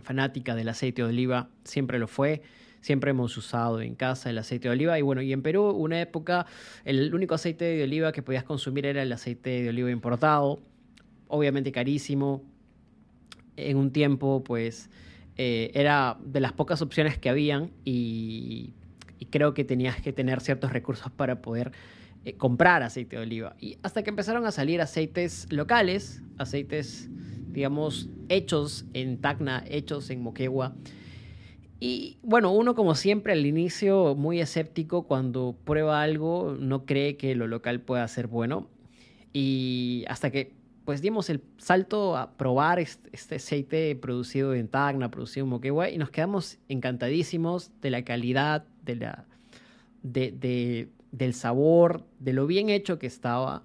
fanática 0.03 0.55
del 0.55 0.69
aceite 0.69 1.03
de 1.03 1.09
oliva, 1.09 1.49
siempre 1.65 1.99
lo 1.99 2.09
fue. 2.09 2.43
Siempre 2.81 3.11
hemos 3.11 3.37
usado 3.37 3.81
en 3.81 3.97
casa 3.97 4.31
el 4.31 4.39
aceite 4.39 4.69
de 4.69 4.73
oliva. 4.73 4.99
Y 4.99 5.03
bueno, 5.03 5.21
y 5.21 5.33
en 5.33 5.43
Perú, 5.43 5.71
una 5.71 6.01
época, 6.01 6.47
el 6.85 7.13
único 7.13 7.35
aceite 7.35 7.65
de 7.65 7.83
oliva 7.83 8.13
que 8.13 8.23
podías 8.23 8.45
consumir 8.45 8.87
era 8.87 9.03
el 9.03 9.13
aceite 9.13 9.63
de 9.63 9.69
oliva 9.69 9.91
importado. 9.91 10.63
Obviamente 11.27 11.73
carísimo. 11.73 12.45
En 13.57 13.77
un 13.77 13.91
tiempo, 13.91 14.45
pues, 14.45 14.91
eh, 15.37 15.71
era 15.75 16.19
de 16.25 16.41
las 16.41 16.53
pocas 16.53 16.83
opciones 16.83 17.19
que 17.19 17.29
habían 17.29 17.71
y, 17.85 18.75
creo 19.31 19.53
que 19.53 19.65
tenías 19.65 20.01
que 20.01 20.13
tener 20.13 20.41
ciertos 20.41 20.73
recursos 20.73 21.13
para 21.13 21.43
poder 21.43 21.73
eh, 22.29 22.37
comprar 22.37 22.83
aceite 22.83 23.17
de 23.17 23.23
oliva. 23.23 23.57
Y 23.59 23.79
hasta 23.83 24.03
que 24.03 24.11
empezaron 24.11 24.45
a 24.47 24.51
salir 24.51 24.81
aceites 24.81 25.47
locales, 25.51 26.23
aceites, 26.37 27.09
digamos, 27.51 28.09
hechos 28.29 28.85
en 28.93 29.21
Tacna, 29.21 29.65
hechos 29.67 30.11
en 30.11 30.23
Moquegua, 30.23 30.75
y 31.81 32.19
bueno, 32.23 32.53
uno 32.53 32.75
como 32.75 32.95
siempre 32.95 33.33
al 33.33 33.47
inicio 33.47 34.17
muy 34.17 34.41
escéptico 34.41 35.05
cuando 35.05 35.57
prueba 35.65 36.03
algo, 36.03 36.57
no 36.59 36.85
cree 36.85 37.17
que 37.17 37.37
lo 37.37 37.47
local 37.47 37.81
pueda 37.81 38.07
ser 38.09 38.27
bueno. 38.27 38.69
Y 39.33 40.05
hasta 40.09 40.31
que 40.31 40.53
pues 40.85 41.03
dimos 41.03 41.29
el 41.29 41.43
salto 41.59 42.17
a 42.17 42.33
probar 42.33 42.79
este, 42.79 43.37
aceite 43.37 43.95
producido 43.95 44.55
en 44.55 44.69
Tacna, 44.69 45.11
producido 45.11 45.45
en 45.45 45.51
Moquegua, 45.51 45.91
y 45.91 45.99
nos 45.99 46.11
quedamos 46.11 46.59
encantadísimos 46.69 47.71
de 47.83 47.91
la 47.91 48.03
calidad, 48.05 48.65
de 48.85 48.97
la, 48.97 49.27
de, 50.03 50.89
del 51.13 51.35
sabor, 51.35 52.05
de 52.19 52.33
lo 52.33 52.47
bien 52.47 52.69
hecho 52.71 52.99
que 52.99 53.07
estaba, 53.07 53.65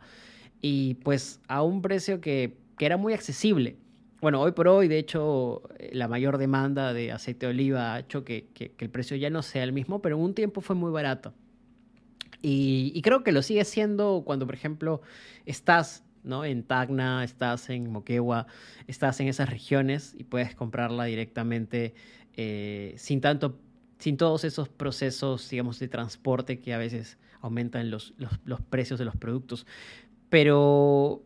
y 0.62 0.96
pues 0.96 1.42
a 1.48 1.64
un 1.64 1.82
precio 1.82 2.22
que, 2.22 2.58
que 2.78 2.86
era 2.86 2.98
muy 2.98 3.14
accesible 3.14 3.78
bueno, 4.24 4.40
hoy 4.40 4.54
por 4.54 4.70
hoy, 4.70 4.88
de 4.88 5.00
hecho, 5.00 5.64
eh, 5.78 5.90
la 5.92 6.08
mayor 6.08 6.38
demanda 6.38 6.94
de 6.94 7.12
aceite 7.12 7.46
de 7.46 7.50
oliva 7.50 7.94
ha 7.94 8.00
hecho 8.00 8.24
que, 8.24 8.48
el 8.80 8.90
precio 8.90 9.18
ya 9.18 9.30
no 9.30 9.42
sea 9.42 9.66
el 9.66 9.74
mismo, 9.74 10.02
pero 10.02 10.16
en 10.16 10.22
un 10.22 10.34
tiempo 10.34 10.62
fue 10.62 10.78
muy 10.78 10.92
barato. 10.92 11.34
Y, 12.42 13.02
creo 13.02 13.22
que 13.26 13.34
lo 13.34 13.42
sigue 13.42 13.66
siendo 13.66 14.24
cuando, 14.26 14.46
por 14.46 14.56
ejemplo, 14.56 15.02
estás 15.46 16.06
¿no? 16.24 16.46
en 16.46 16.64
Tacna, 16.64 17.26
estás 17.26 17.70
en 17.70 17.92
Moquegua, 17.92 18.48
estás 18.88 19.20
en 19.20 19.28
esas 19.28 19.50
regiones 19.50 20.16
y 20.18 20.24
puedes 20.24 20.56
comprarla 20.56 21.04
directamente 21.04 21.94
eh, 22.38 22.94
sin 22.96 23.20
tanto, 23.20 23.60
sin 24.00 24.16
todos 24.16 24.46
esos 24.46 24.70
procesos, 24.70 25.50
digamos, 25.50 25.80
de 25.80 25.90
transporte 25.90 26.62
que 26.62 26.74
a 26.74 26.78
veces 26.78 27.18
aumentan 27.44 27.92
los, 27.92 28.16
los 28.46 28.62
precios 28.62 28.98
de 28.98 29.06
los 29.06 29.16
productos. 29.16 29.68
Pero 30.30 31.24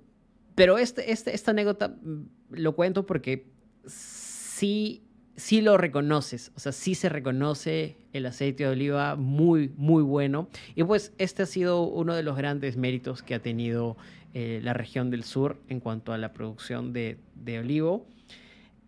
pero 0.58 0.80
este, 0.80 1.12
este, 1.12 1.36
esta 1.36 1.52
anécdota 1.52 1.90
mm, 1.90 2.24
lo 2.50 2.76
cuento 2.76 3.06
porque 3.06 3.46
sí, 3.86 5.04
sí 5.36 5.62
lo 5.62 5.78
reconoces, 5.78 6.52
o 6.56 6.60
sea, 6.60 6.72
sí 6.72 6.96
se 6.96 7.10
reconoce 7.10 7.98
el 8.12 8.26
aceite 8.26 8.64
de 8.64 8.70
oliva 8.72 9.16
muy, 9.16 9.72
muy 9.78 10.02
bueno. 10.02 10.50
Y 10.74 10.84
pues 10.84 11.14
este 11.20 11.44
ha 11.44 11.46
sido 11.46 11.84
uno 11.84 12.16
de 12.16 12.24
los 12.24 12.36
grandes 12.36 12.76
méritos 12.76 13.22
que 13.22 13.36
ha 13.36 13.40
tenido 13.40 13.98
eh, 14.34 14.60
la 14.64 14.74
región 14.74 15.12
del 15.12 15.24
sur 15.24 15.62
en 15.70 15.80
cuanto 15.80 16.12
a 16.12 16.18
la 16.18 16.34
producción 16.34 16.92
de, 16.92 17.20
olivo. 17.60 18.08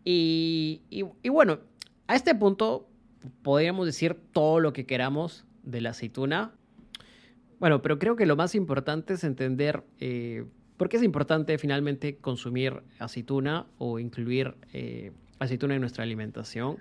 Y, 0.04 0.82
y, 0.90 1.30
bueno, 1.30 1.60
a 2.08 2.16
este 2.16 2.34
punto 2.34 2.90
podríamos 3.44 3.86
decir 3.86 4.18
todo 4.34 4.60
lo 4.60 4.74
que 4.74 4.88
queramos 4.88 5.46
de 5.62 5.82
la 5.82 5.92
aceituna. 5.92 6.52
Bueno, 7.60 7.82
pero 7.82 8.00
creo 8.00 8.16
que 8.16 8.26
lo 8.26 8.36
más 8.36 8.56
importante 8.56 9.14
es 9.14 9.24
entender 9.24 9.84
eh, 10.00 10.46
¿Por 10.80 10.88
qué 10.88 10.96
es 10.96 11.04
importante 11.04 11.58
finalmente 11.58 12.16
consumir 12.16 12.84
aceituna 13.00 13.66
o 13.80 14.00
incluir 14.00 14.56
eh, 14.72 15.12
aceituna 15.38 15.76
en 15.76 15.82
nuestra 15.82 16.06
alimentación? 16.06 16.78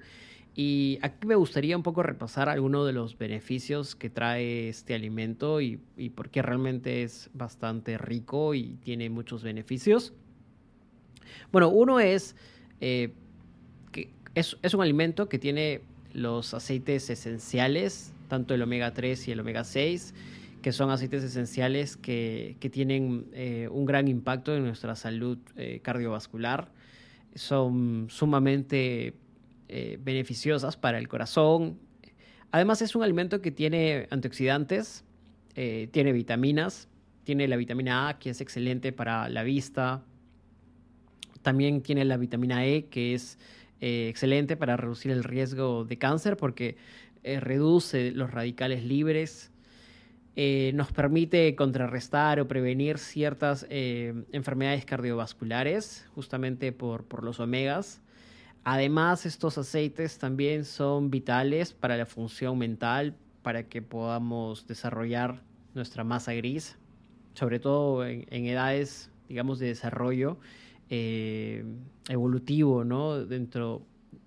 Y 0.54 1.00
aquí 1.02 1.26
me 1.26 1.34
gustaría 1.34 1.76
un 1.76 1.82
poco 1.82 2.04
repasar 2.04 2.48
algunos 2.48 2.86
de 2.86 2.92
los 2.92 3.18
beneficios 3.18 3.96
que 3.96 4.08
trae 4.08 4.68
este 4.68 4.94
alimento 4.94 5.60
y, 5.60 5.80
por 6.14 6.30
qué 6.30 6.42
realmente 6.42 7.02
es 7.02 7.28
bastante 7.34 7.98
rico 7.98 8.54
y 8.54 8.76
tiene 8.84 9.10
muchos 9.10 9.42
beneficios. 9.42 10.12
Bueno, 11.50 11.68
uno 11.68 11.98
es 11.98 12.36
eh, 12.80 13.10
que 13.90 14.10
es, 14.36 14.56
es, 14.62 14.74
un 14.74 14.82
alimento 14.82 15.28
que 15.28 15.40
tiene 15.40 15.80
los 16.12 16.54
aceites 16.54 17.10
esenciales, 17.10 18.12
tanto 18.28 18.54
el 18.54 18.62
omega 18.62 18.94
3 18.94 19.26
y 19.26 19.32
el 19.32 19.40
omega 19.40 19.64
6, 19.64 20.14
que 20.62 20.72
son 20.72 20.90
aceites 20.90 21.22
esenciales 21.22 21.96
que, 21.96 22.56
tienen 22.72 23.26
eh, 23.32 23.68
un 23.70 23.84
gran 23.84 24.08
impacto 24.08 24.54
en 24.54 24.64
nuestra 24.64 24.96
salud 24.96 25.38
eh, 25.56 25.80
cardiovascular. 25.82 26.70
Son 27.34 28.06
sumamente 28.10 29.14
eh, 29.68 29.98
beneficiosas 30.02 30.76
para 30.76 30.98
el 30.98 31.08
corazón. 31.08 31.78
Además 32.50 32.82
es 32.82 32.96
un 32.96 33.02
alimento 33.02 33.40
que 33.40 33.50
tiene 33.50 34.06
antioxidantes, 34.10 35.04
tiene 35.54 36.12
vitaminas, 36.12 36.88
tiene 37.24 37.48
la 37.48 37.56
vitamina 37.56 38.08
A 38.08 38.18
que 38.20 38.30
es 38.30 38.40
excelente 38.40 38.92
para 38.92 39.28
la 39.28 39.42
vista. 39.42 40.04
También 41.42 41.82
tiene 41.82 42.04
la 42.04 42.16
vitamina 42.16 42.64
E 42.64 42.86
que 42.86 43.14
es 43.14 43.38
excelente 43.80 44.56
para 44.56 44.76
reducir 44.76 45.10
el 45.10 45.24
riesgo 45.24 45.84
de 45.84 45.98
cáncer 45.98 46.36
porque 46.36 46.76
reduce 47.24 48.12
los 48.12 48.30
radicales 48.30 48.84
libres 48.84 49.50
eh, 50.40 50.70
nos 50.72 50.92
permite 50.92 51.56
contrarrestar 51.56 52.38
o 52.38 52.46
prevenir 52.46 52.98
ciertas 52.98 53.66
eh, 53.70 54.22
enfermedades 54.30 54.84
cardiovasculares, 54.84 56.06
justamente 56.14 56.70
por, 56.70 57.02
por 57.02 57.24
los 57.24 57.40
omegas. 57.40 58.00
Además, 58.62 59.26
estos 59.26 59.58
aceites 59.58 60.18
también 60.18 60.64
son 60.64 61.10
vitales 61.10 61.72
para 61.72 61.96
la 61.96 62.06
función 62.06 62.56
mental, 62.56 63.16
para 63.42 63.64
que 63.64 63.82
podamos 63.82 64.64
desarrollar 64.68 65.42
nuestra 65.74 66.04
masa 66.04 66.34
gris, 66.34 66.78
sobre 67.34 67.58
todo 67.58 68.06
en, 68.06 68.46
edades, 68.46 69.10
digamos, 69.28 69.58
de 69.58 69.66
desarrollo 69.66 70.38
eh, 70.88 71.64
evolutivo, 72.08 72.84
¿no? 72.84 73.24
Dentro 73.24 73.82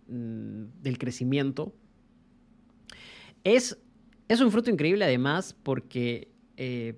mm, 0.10 0.84
del 0.84 0.98
crecimiento. 0.98 1.72
Es 3.46 3.78
es 4.32 4.40
un 4.40 4.50
fruto 4.50 4.70
increíble 4.70 5.04
además 5.04 5.54
porque 5.62 6.30
eh, 6.56 6.96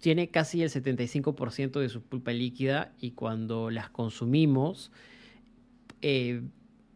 tiene 0.00 0.28
casi 0.28 0.62
el 0.62 0.68
75% 0.68 1.80
de 1.80 1.88
su 1.88 2.02
pulpa 2.02 2.32
líquida 2.32 2.92
y 3.00 3.12
cuando 3.12 3.70
las 3.70 3.88
consumimos 3.88 4.92
eh, 6.02 6.42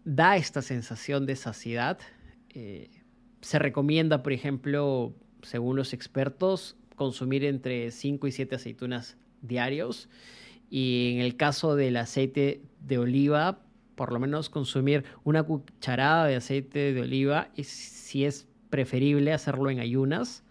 da 0.04 0.36
esta 0.36 0.60
sensación 0.60 1.24
de 1.24 1.36
saciedad. 1.36 1.98
Eh, 2.50 2.90
se 3.40 3.58
recomienda, 3.58 4.22
por 4.22 4.34
ejemplo, 4.34 5.14
según 5.42 5.76
los 5.76 5.94
expertos, 5.94 6.76
consumir 6.94 7.42
entre 7.46 7.90
5 7.90 8.26
y 8.26 8.32
7 8.32 8.56
aceitunas 8.56 9.16
diarios. 9.40 10.10
Y 10.68 11.12
en 11.14 11.20
el 11.22 11.38
caso 11.38 11.74
del 11.74 11.96
aceite 11.96 12.60
de 12.80 12.98
oliva, 12.98 13.60
por 13.94 14.12
lo 14.12 14.20
menos 14.20 14.50
consumir 14.50 15.04
una 15.24 15.42
cucharada 15.42 16.26
de 16.26 16.36
aceite 16.36 16.92
de 16.92 17.00
oliva, 17.00 17.48
y 17.56 17.64
si 17.64 18.26
es 18.26 18.46
preferible 18.74 19.32
hacerlo 19.32 19.70
en 19.70 19.78
ayunas. 19.78 20.42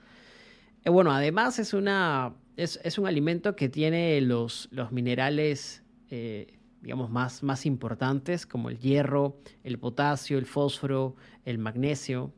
Eh, 0.85 0.89
bueno, 0.89 1.11
además 1.11 1.59
es, 1.59 1.73
una, 1.73 2.33
es, 2.55 2.97
un 2.97 3.05
alimento 3.05 3.57
que 3.57 3.67
tiene 3.67 4.21
los, 4.21 4.69
los 4.71 4.93
minerales, 4.93 5.83
eh, 6.09 6.57
digamos, 6.81 7.09
más, 7.09 7.43
más 7.43 7.65
importantes, 7.65 8.45
como 8.45 8.69
el 8.69 8.79
hierro, 8.79 9.35
el 9.65 9.77
potasio, 9.77 10.37
el 10.37 10.45
fósforo, 10.45 11.17
el 11.43 11.57
magnesio. 11.57 12.31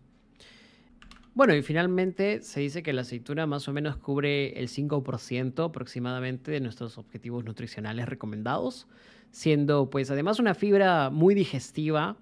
Bueno, 1.36 1.54
y 1.54 1.62
finalmente 1.62 2.42
se 2.42 2.62
dice 2.62 2.82
que 2.82 2.92
la 2.92 3.01
aceituna 3.01 3.46
más 3.46 3.68
o 3.68 3.74
menos 3.74 3.96
cubre 3.98 4.60
el 4.60 4.70
5% 4.70 5.65
aproximadamente 5.65 6.50
de 6.50 6.62
nuestros 6.62 6.98
objetivos 6.98 7.46
nutricionales 7.46 8.10
recomendados, 8.10 8.88
siendo 9.30 9.92
pues 9.92 10.10
además 10.10 10.39
una 10.39 10.56
fibra 10.56 11.12
muy 11.12 11.36
digestiva, 11.36 12.18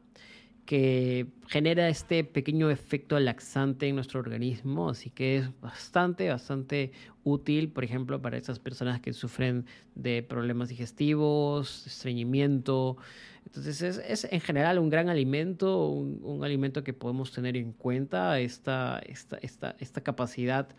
que 0.65 1.27
genera 1.47 1.89
este 1.89 2.23
pequeño 2.23 2.69
efecto 2.69 3.19
laxante 3.19 3.87
en 3.87 3.95
nuestro 3.95 4.19
organismo, 4.19 4.89
así 4.89 5.09
que 5.09 5.37
es 5.37 5.61
bastante, 5.61 6.29
bastante 6.29 6.91
útil, 7.23 7.69
por 7.69 7.83
ejemplo, 7.83 8.21
para 8.21 8.37
esas 8.37 8.59
personas 8.59 9.01
que 9.01 9.13
sufren 9.13 9.65
de 9.95 10.23
problemas 10.23 10.69
digestivos, 10.69 11.85
estreñimiento. 11.85 12.97
Entonces 13.45 13.81
es, 13.81 14.27
en 14.31 14.39
general 14.39 14.79
un 14.79 14.89
gran 14.89 15.09
alimento, 15.09 15.89
un, 15.89 16.43
alimento 16.43 16.83
que 16.83 16.93
podemos 16.93 17.33
tener 17.33 17.57
en 17.57 17.73
cuenta, 17.73 18.39
esta, 18.39 18.99
esta, 18.99 19.37
esta, 19.37 19.75
esta 19.79 20.01
capacidad 20.01 20.69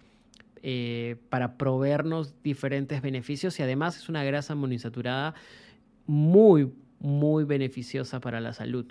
eh, 0.62 1.16
para 1.28 1.58
proveernos 1.58 2.42
diferentes 2.42 3.02
beneficios 3.02 3.60
y 3.60 3.62
además 3.62 3.98
es 3.98 4.08
una 4.08 4.24
grasa 4.24 4.54
monoinsaturada 4.54 5.34
muy, 6.06 6.72
muy 7.00 7.44
beneficiosa 7.44 8.18
para 8.20 8.40
la 8.40 8.54
salud. 8.54 8.86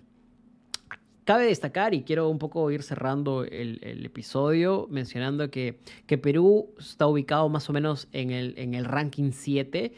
Cabe 1.26 1.46
destacar, 1.46 1.94
y 1.94 2.04
quiero 2.04 2.28
un 2.30 2.38
poco 2.38 2.70
ir 2.70 2.84
cerrando 2.84 3.46
el, 3.46 4.06
episodio, 4.06 4.88
mencionando 4.90 5.50
que, 5.50 5.80
Perú 6.22 6.74
está 6.78 7.08
ubicado 7.08 7.48
más 7.50 7.70
o 7.70 7.74
menos 7.74 8.08
en 8.12 8.32
el, 8.32 8.54
en 8.58 8.74
el 8.74 8.86
ranking 8.86 9.32
7 9.32 9.94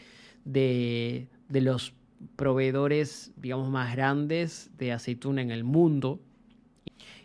de, 0.45 1.27
de 1.49 1.61
los 1.61 1.93
proveedores, 2.35 3.33
digamos, 3.37 3.69
más 3.69 3.95
grandes 3.95 4.69
de 4.77 4.91
aceituna 4.91 5.41
en 5.41 5.51
el 5.51 5.63
mundo. 5.63 6.19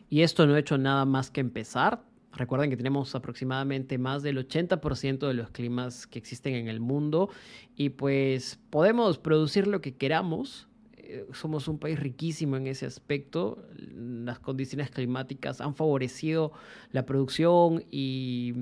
Y 0.09 0.23
esto 0.23 0.47
no 0.47 0.55
ha 0.55 0.59
hecho 0.59 0.79
nada 0.79 1.05
más 1.05 1.31
que 1.31 1.41
empezar. 1.41 2.03
Recuerden 2.33 2.71
que 2.71 2.77
tenemos 2.77 3.15
aproximadamente 3.15 3.99
más 3.99 4.23
del 4.23 4.39
80% 4.39 5.27
de 5.27 5.35
los 5.35 5.51
climas 5.51 6.07
que 6.07 6.19
existen 6.19 6.55
en 6.55 6.69
el 6.69 6.81
mundo 6.81 7.29
y 7.77 7.91
pues 7.91 8.61
podemos 8.71 9.19
producir 9.19 9.67
lo 9.67 9.81
que 9.81 9.97
queramos 9.97 10.69
eh, 11.11 11.27
somos 11.33 11.69
un 11.69 11.79
país 11.79 11.99
riquísimo 11.99 12.57
en 12.57 12.67
ese 12.67 12.87
aspecto. 12.87 13.65
Las 13.77 14.39
condiciones 14.39 14.91
climáticas 14.91 15.61
han 15.61 15.75
favorecido 15.75 16.53
la 16.93 17.05
producción 17.07 17.85
y, 17.91 18.55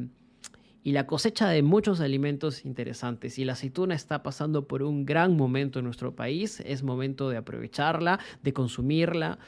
la 0.85 1.07
cosecha 1.07 1.51
de 1.51 1.63
muchos 1.63 2.01
alimentos 2.01 2.65
interesantes. 2.65 3.39
Y 3.39 3.45
la 3.45 3.53
aceituna 3.53 3.95
está 3.95 4.23
pasando 4.23 4.67
por 4.67 4.83
un 4.83 5.05
gran 5.05 5.37
momento 5.37 5.81
en 5.81 5.85
nuestro 5.85 6.17
país. 6.17 6.61
Es 6.61 6.83
momento 6.83 7.29
de 7.29 7.37
aprovecharla, 7.37 8.19
de 8.43 8.55
consumirla. 8.55 9.39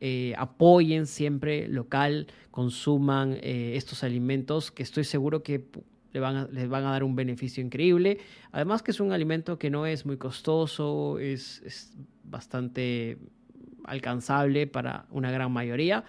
Eh, 0.00 0.34
apoyen 0.38 1.06
siempre 1.06 1.66
local, 1.66 2.28
consuman 2.52 3.38
eh, 3.40 3.72
estos 3.74 4.04
alimentos 4.04 4.70
que 4.70 4.84
estoy 4.84 5.02
seguro 5.02 5.42
que 5.42 5.66
les 6.14 6.68
van 6.68 6.84
a 6.84 6.90
dar 6.90 7.02
un 7.02 7.16
beneficio 7.16 7.62
increíble. 7.62 8.18
Además 8.52 8.82
que 8.82 8.92
es 8.92 9.00
un 9.00 9.12
alimento 9.12 9.58
que 9.58 9.70
no 9.70 9.84
es 9.86 10.06
muy 10.06 10.16
costoso, 10.16 11.18
es, 11.18 11.92
bastante 12.34 13.16
alcanzable 13.84 14.66
para 14.66 15.06
una 15.10 15.30
gran 15.30 15.52
mayoría. 15.52 16.04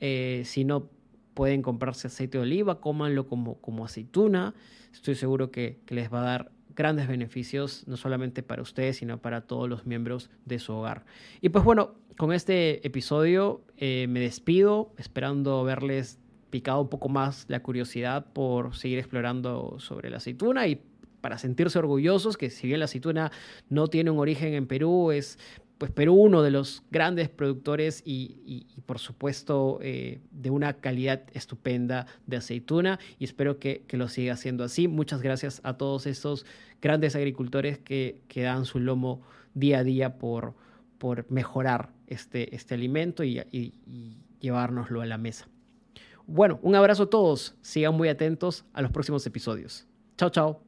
Eh, 0.00 0.42
si 0.44 0.64
no 0.64 0.88
pueden 1.34 1.62
comprarse 1.62 2.06
aceite 2.06 2.38
de 2.38 2.42
oliva, 2.42 2.80
cómanlo 2.80 3.26
como, 3.26 3.60
como 3.60 3.84
aceituna. 3.84 4.54
Estoy 4.92 5.16
seguro 5.16 5.50
que, 5.50 5.80
les 5.88 6.12
va 6.12 6.20
a 6.20 6.24
dar 6.24 6.52
grandes 6.76 7.08
beneficios, 7.08 7.86
no 7.88 7.96
solamente 7.96 8.44
para 8.44 8.62
ustedes, 8.62 8.98
sino 8.98 9.18
para 9.18 9.42
todos 9.42 9.68
los 9.68 9.84
miembros 9.84 10.30
de 10.44 10.60
su 10.60 10.72
hogar. 10.72 11.04
Y 11.40 11.48
pues 11.48 11.64
bueno, 11.64 11.94
con 12.16 12.32
este 12.32 12.86
episodio 12.86 13.62
eh, 13.76 14.06
me 14.08 14.20
despido, 14.20 14.92
esperando 14.96 15.64
verles 15.64 16.20
picado 16.50 16.82
un 16.82 16.88
poco 16.88 17.08
más 17.08 17.46
la 17.48 17.60
curiosidad 17.64 18.26
por 18.32 18.76
seguir 18.76 19.00
explorando 19.00 19.80
sobre 19.80 20.08
la 20.08 20.18
aceituna 20.18 20.68
y 20.68 20.80
para 21.24 21.38
sentirse 21.38 21.78
orgullosos 21.78 22.36
que 22.36 22.50
si 22.50 22.66
bien 22.66 22.80
la 22.80 22.84
aceituna 22.84 23.32
no 23.70 23.88
tiene 23.88 24.10
un 24.10 24.18
origen 24.18 24.52
en 24.52 24.66
Perú, 24.66 25.10
es 25.10 25.38
pues 25.84 25.92
Perú 25.92 26.14
uno 26.14 26.40
de 26.40 26.50
los 26.50 26.82
grandes 26.90 27.28
productores 27.28 28.02
y, 28.06 28.64
por 28.86 28.98
supuesto 28.98 29.80
eh, 29.82 30.22
de 30.30 30.48
una 30.48 30.72
calidad 30.72 31.24
estupenda 31.34 32.06
de 32.26 32.38
aceituna 32.38 32.98
y 33.18 33.24
espero 33.24 33.58
que, 33.58 33.84
lo 33.90 34.08
siga 34.08 34.34
siendo 34.36 34.64
así. 34.64 34.88
Muchas 34.88 35.20
gracias 35.20 35.60
a 35.62 35.76
todos 35.76 36.06
estos 36.06 36.46
grandes 36.80 37.14
agricultores 37.16 37.76
que, 37.76 38.22
que 38.28 38.40
dan 38.40 38.64
su 38.64 38.80
lomo 38.80 39.20
día 39.52 39.80
a 39.80 39.84
día 39.84 40.16
por, 40.16 40.54
por 40.96 41.30
mejorar 41.30 41.90
este, 42.06 42.56
este 42.56 42.72
alimento 42.72 43.22
y, 43.22 43.40
y 43.52 44.16
llevárnoslo 44.40 45.02
a 45.02 45.06
la 45.06 45.18
mesa. 45.18 45.48
Bueno, 46.26 46.60
un 46.62 46.76
abrazo 46.76 47.02
a 47.02 47.10
todos. 47.10 47.56
Sigan 47.60 47.94
muy 47.94 48.08
atentos 48.08 48.64
a 48.72 48.80
los 48.80 48.90
próximos 48.90 49.26
episodios. 49.26 49.86
Chao, 50.16 50.30
chao. 50.30 50.62